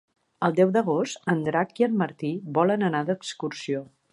El 0.45 0.55
deu 0.59 0.71
d'agost 0.77 1.29
en 1.33 1.43
Drac 1.49 1.81
i 1.83 1.87
en 1.89 1.99
Martí 2.01 2.33
volen 2.59 2.89
anar 2.89 3.03
d'excursió. 3.11 3.87